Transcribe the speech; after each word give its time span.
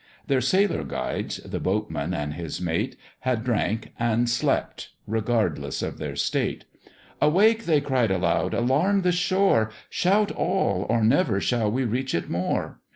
Their 0.25 0.41
sailor 0.41 0.83
guides, 0.83 1.37
the 1.45 1.59
boatman 1.59 2.11
and 2.15 2.33
his 2.33 2.59
mate, 2.59 2.95
Had 3.19 3.43
drank, 3.43 3.89
and 3.99 4.27
slept 4.27 4.89
regardless 5.05 5.83
of 5.83 5.99
their 5.99 6.15
state: 6.15 6.65
"Awake!" 7.21 7.65
they 7.65 7.81
cried 7.81 8.09
aloud; 8.09 8.55
"Alarm 8.55 9.03
the 9.03 9.11
shore! 9.11 9.69
Shout 9.91 10.31
all, 10.31 10.87
or 10.89 11.03
never 11.03 11.39
shall 11.39 11.69
we 11.71 11.83
reach 11.85 12.15
it 12.15 12.31
more!" 12.31 12.79